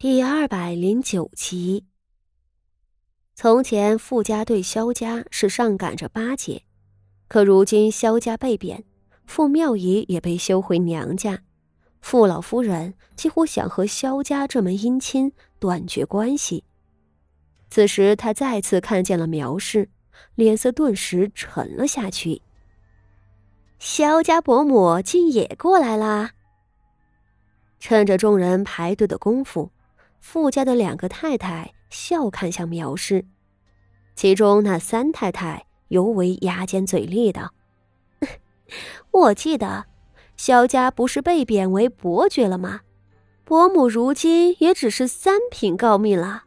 [0.00, 1.84] 第二百零九集。
[3.34, 6.62] 从前傅家对萧家是上赶着巴结，
[7.26, 8.84] 可如今萧家被贬，
[9.26, 11.42] 傅妙仪也被休回娘家，
[12.00, 16.62] 傅老夫人几乎想和萧家这门姻亲断绝关系。
[17.68, 19.90] 此时他再次看见了苗氏，
[20.36, 22.40] 脸色顿时沉了下去。
[23.80, 26.34] 萧家伯母竟也过来啦！
[27.80, 29.72] 趁着众人排队的功夫。
[30.20, 33.24] 傅家的两个太太笑看向苗氏，
[34.14, 37.52] 其中那三太太尤为牙尖嘴利的。
[39.10, 39.86] 我记得，
[40.36, 42.80] 萧家不是被贬为伯爵了吗？
[43.44, 46.44] 伯母如今也只是三品诰命了，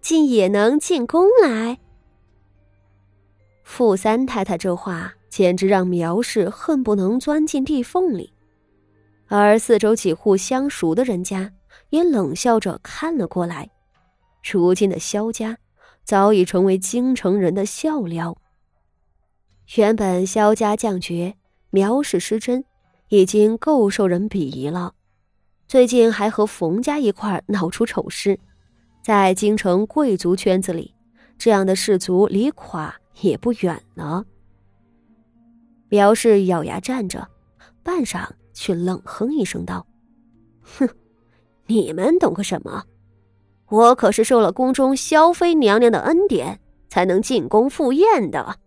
[0.00, 1.80] 竟也能进宫来。
[3.64, 8.32] 傅三太太这话简直让苗氏恨不能钻进地缝里，
[9.26, 11.50] 而四周几户相熟的人家。
[11.94, 13.70] 也冷笑着看了过来。
[14.42, 15.56] 如今的萧家
[16.02, 18.36] 早已成为京城人的笑料。
[19.76, 21.36] 原本萧家将爵
[21.70, 22.64] 苗氏失贞，
[23.10, 24.94] 已经够受人鄙夷了，
[25.68, 28.40] 最近还和冯家一块闹出丑事，
[29.00, 30.92] 在京城贵族圈子里，
[31.38, 34.24] 这样的士族离垮也不远了。
[35.88, 37.28] 苗氏咬牙站着，
[37.84, 39.86] 半晌却冷哼一声道
[40.60, 40.88] ：“哼。”
[41.66, 42.84] 你们懂个什么？
[43.68, 48.58] 我可是受了宫中萧妃娘娘的恩典，才能进宫赴宴的。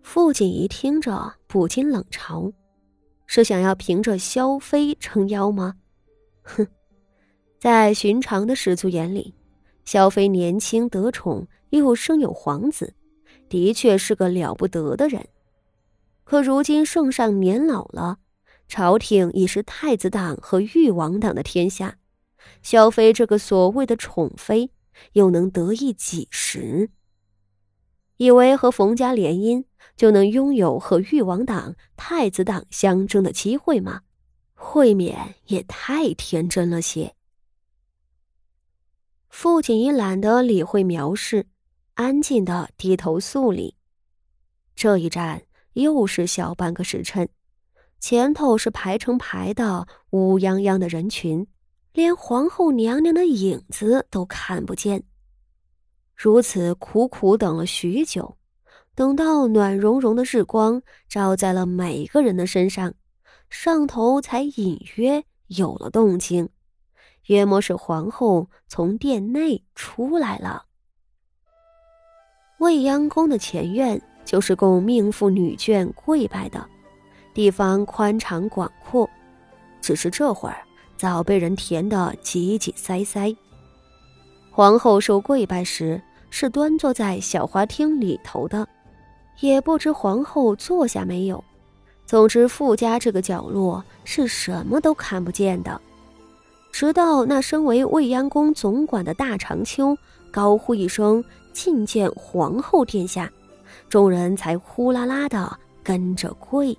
[0.00, 2.52] 傅锦仪听着不禁冷嘲
[3.26, 5.74] ：“是想要凭着萧妃撑腰吗？”
[6.44, 6.66] 哼，
[7.58, 9.34] 在寻常的士族眼里，
[9.84, 12.94] 萧妃年轻得宠，又生有皇子，
[13.48, 15.26] 的确是个了不得的人。
[16.22, 18.18] 可如今圣上年老了。
[18.68, 21.98] 朝廷已是太子党和誉王党的天下，
[22.62, 24.70] 萧妃这个所谓的宠妃，
[25.12, 26.90] 又能得意几时？
[28.16, 29.64] 以为和冯家联姻
[29.94, 34.02] 就能拥有和誉王党、太子党相争的机会吗？
[34.74, 37.14] 未免也太天真了些。
[39.28, 41.46] 父亲也懒得理会苗氏，
[41.94, 43.76] 安静的低头肃立。
[44.74, 45.42] 这一站
[45.74, 47.28] 又是小半个时辰。
[48.08, 51.44] 前头是排成排的乌泱泱的人群，
[51.92, 55.02] 连皇后娘娘的影子都看不见。
[56.14, 58.36] 如此苦苦等了许久，
[58.94, 62.94] 等到暖融融的日光照在了每个人的身上，
[63.50, 66.48] 上头才隐约有了动静，
[67.24, 70.64] 约莫是皇后从殿内出来了。
[72.60, 76.70] 未央宫的前院就是供命妇女眷跪拜的。
[77.36, 79.06] 地方宽敞广阔，
[79.82, 80.56] 只是这会儿
[80.96, 83.36] 早被人填得挤挤塞塞。
[84.50, 88.66] 皇后受跪拜时是端坐在小花厅里头的，
[89.40, 91.44] 也不知皇后坐下没有。
[92.06, 95.78] 总之，傅家这个角落是什么都看不见的。
[96.72, 99.94] 直到那身为未央宫总管的大长秋
[100.30, 103.30] 高呼一声“觐见皇后殿下”，
[103.90, 105.54] 众人才呼啦啦的
[105.84, 106.74] 跟着跪。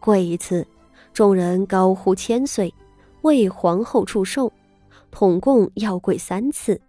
[0.00, 0.66] 跪一次，
[1.12, 2.74] 众人高呼千岁，
[3.20, 4.50] 为皇后祝寿，
[5.10, 6.80] 统共要跪三次。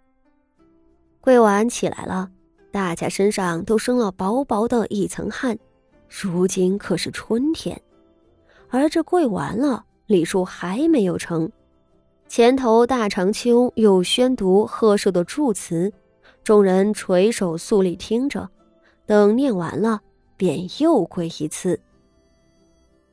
[1.20, 2.30] 跪完起来了，
[2.72, 5.56] 大家身上都生了薄薄的一层汗。
[6.08, 7.80] 如今可是春天，
[8.70, 11.50] 而这跪完了，礼数还没有成。
[12.28, 15.92] 前头大长秋又宣读贺寿的祝词，
[16.42, 18.48] 众人垂手肃立听着，
[19.04, 20.00] 等念完了，
[20.36, 21.78] 便又跪一次。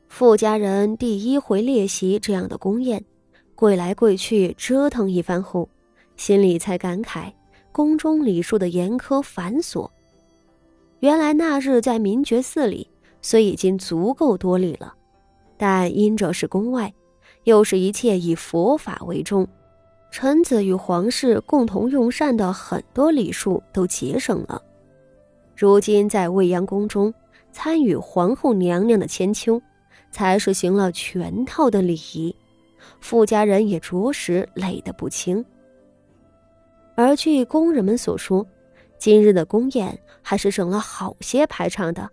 [0.09, 3.01] 傅家人第一回列席这样的宫宴，
[3.55, 5.69] 跪来跪去折腾一番后，
[6.17, 7.31] 心里才感慨
[7.71, 9.89] 宫中礼数的严苛繁琐。
[10.99, 12.89] 原来那日在明觉寺里，
[13.21, 14.93] 虽已经足够多礼了，
[15.55, 16.91] 但因着是宫外，
[17.45, 19.47] 又是一切以佛法为重，
[20.11, 24.61] 臣子与皇室共同用膳的很多礼数都节省了。
[25.55, 27.13] 如今在未央宫中
[27.53, 29.61] 参与皇后娘娘的千秋。
[30.11, 32.35] 才是行了全套的礼仪，
[32.99, 35.43] 傅家人也着实累得不轻。
[36.95, 38.45] 而据宫人们所说，
[38.97, 42.09] 今日的宫宴还是省了好些排场的，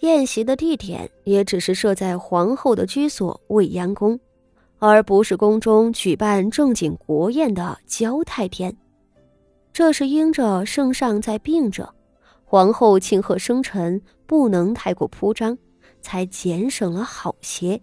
[0.00, 4.18] 宴席的地点也只是设在皇后的居所未央宫，
[4.78, 8.76] 而不是宫中举办正经国宴的交泰殿。
[9.72, 11.88] 这是因着圣上在病着，
[12.44, 15.56] 皇后庆贺生辰不能太过铺张。
[16.02, 17.80] 才减省了好些。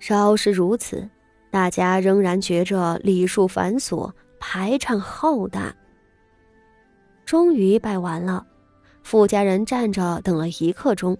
[0.00, 1.08] 稍是如此，
[1.50, 4.10] 大家仍然觉着礼数繁琐，
[4.40, 5.72] 排场浩大。
[7.24, 8.44] 终于拜完了，
[9.04, 11.16] 富家人站着等了一刻钟，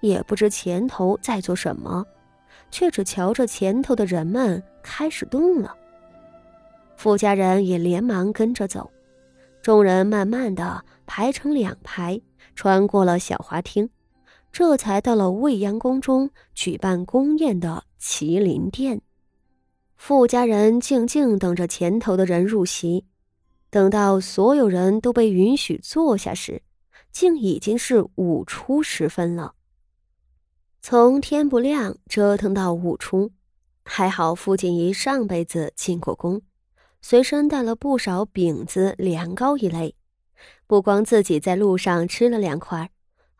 [0.00, 2.06] 也不知前头在做什么，
[2.70, 5.74] 却只瞧着前头的人们开始动了。
[6.96, 8.88] 富家人也连忙跟着走，
[9.60, 12.20] 众人慢慢的排成两排，
[12.54, 13.90] 穿过了小花厅，
[14.52, 19.00] 这才到了未央宫中举办宫宴的麒麟殿。
[19.96, 23.04] 富家人静静等着前头的人入席，
[23.68, 26.62] 等到所有人都被允许坐下时，
[27.12, 29.54] 竟已经是午初时分了。
[30.80, 33.30] 从天不亮折腾到午初，
[33.84, 36.40] 还好傅锦仪上辈子进过宫，
[37.02, 39.94] 随身带了不少饼子、凉糕一类，
[40.66, 42.90] 不光自己在路上吃了两块，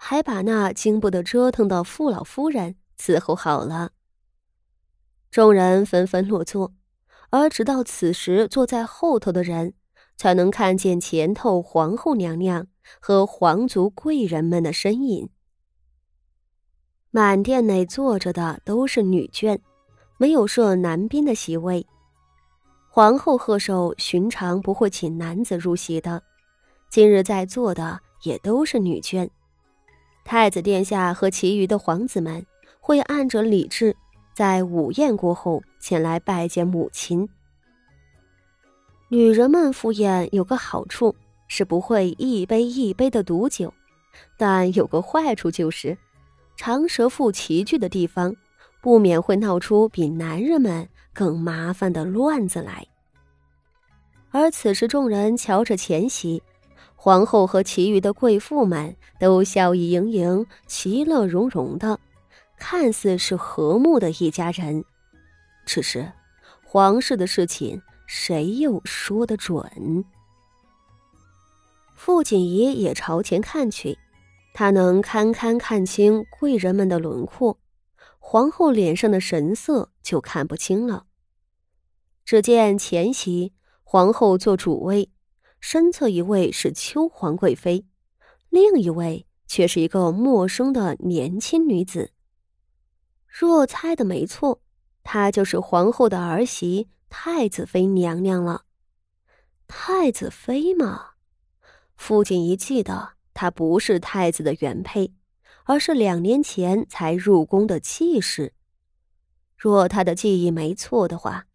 [0.03, 3.91] 还把那经不得折腾的傅老夫人伺候好了。
[5.31, 6.73] 众人纷纷落座，
[7.29, 9.75] 而直到此时，坐在后头的人
[10.17, 12.67] 才能看见前头皇后娘娘
[12.99, 15.29] 和皇族贵人们的身影。
[17.11, 19.61] 满殿内坐着的都是女眷，
[20.17, 21.87] 没有设男宾的席位。
[22.89, 26.23] 皇后贺寿寻常不会请男子入席的，
[26.89, 29.29] 今日在座的也都是女眷。
[30.25, 32.45] 太子殿下和其余的皇子们
[32.81, 33.97] 会按着礼制。
[34.33, 37.29] 在午宴过后，前来拜见母亲。
[39.09, 41.15] 女人们赴宴有个好处
[41.49, 43.75] 是不会一杯一杯的毒酒，
[44.39, 45.99] 但有个坏处就是，
[46.57, 48.35] 长舌妇齐聚的地方，
[48.81, 52.87] 不免会闹出比男人们更麻烦的乱子来。
[54.31, 56.41] 而此时众人瞧着前席，
[57.03, 61.99] 皇后和其余的贵妇们都笑意盈盈，其乐融融的。
[62.59, 64.85] 看似是和睦的一家人，
[65.65, 66.13] 只是
[66.63, 70.05] 皇室的事情，谁又说得准？
[71.97, 73.97] 傅锦仪也朝前看去，
[74.53, 77.59] 他能堪堪看清贵人们的轮廓，
[78.19, 81.07] 皇后脸上的神色就看不清了。
[82.27, 83.55] 只见前席
[83.85, 85.09] 皇后坐主位，
[85.61, 87.85] 身侧一位是秋皇贵妃，
[88.49, 92.11] 另一位却是一个陌生的年轻女子。
[93.27, 94.61] 若猜的没错，
[95.03, 98.65] 她就是皇后的儿媳太子妃娘娘了。
[99.69, 101.11] 太子妃嘛，
[101.95, 105.13] 父亲一记得，她不是太子的原配，
[105.65, 108.55] 而是两年前才入宫的妾室。
[109.57, 111.47] 若他的记忆没错的话，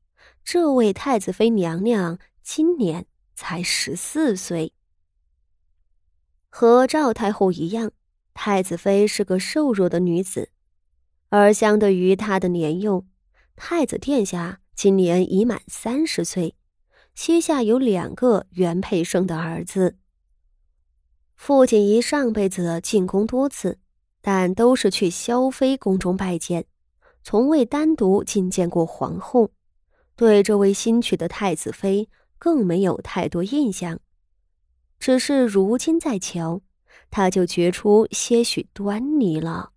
[0.44, 4.74] 这位太子妃娘娘今年才十四岁。
[6.50, 7.92] 和赵太后一样，
[8.34, 10.50] 太子妃是个瘦弱的女子。
[11.30, 13.06] 而相对于她的年幼，
[13.56, 16.56] 太子殿下今年已满三十岁，
[17.14, 19.98] 膝下有两个原配生的儿子。
[21.36, 23.80] 父亲一上辈子进宫多次，
[24.22, 26.66] 但都是去萧妃宫中拜见，
[27.22, 29.52] 从未单独觐见过皇后，
[30.16, 34.00] 对这位新娶的太子妃更没有太多印象。
[35.00, 36.62] 只是如今再瞧，
[37.12, 39.72] 他就觉出些许端倪了。